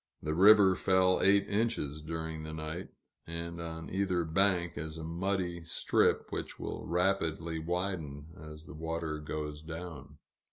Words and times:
The 0.23 0.33
river 0.33 0.75
fell 0.75 1.21
eight 1.21 1.47
inches 1.47 2.01
during 2.01 2.41
the 2.41 2.53
night, 2.55 2.89
and 3.27 3.61
on 3.61 3.87
either 3.91 4.23
bank 4.23 4.75
is 4.75 4.97
a 4.97 5.03
muddy 5.03 5.63
strip, 5.63 6.31
which 6.31 6.57
will 6.59 6.87
rapidly 6.87 7.59
widen 7.59 8.29
as 8.35 8.65
the 8.65 8.73
water 8.73 9.19
goes 9.19 9.61
down. 9.61 10.17